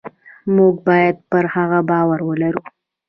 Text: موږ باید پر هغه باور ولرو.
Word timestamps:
موږ 0.55 0.73
باید 0.87 1.15
پر 1.29 1.45
هغه 1.55 1.79
باور 1.89 2.19
ولرو. 2.25 2.63